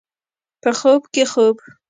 [0.61, 1.55] په خوب کې خوب